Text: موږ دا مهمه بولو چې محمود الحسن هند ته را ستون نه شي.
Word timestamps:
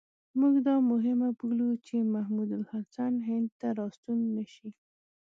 موږ 0.39 0.55
دا 0.67 0.75
مهمه 0.91 1.29
بولو 1.39 1.69
چې 1.85 1.95
محمود 2.15 2.49
الحسن 2.59 3.13
هند 3.27 3.47
ته 3.59 3.67
را 3.77 3.85
ستون 3.95 4.19
نه 4.35 4.45
شي. 4.53 4.69